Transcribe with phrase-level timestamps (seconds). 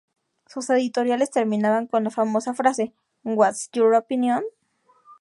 [0.47, 2.91] Sus editoriales terminaban con la famosa frase:
[3.23, 4.43] ""What's your opinion?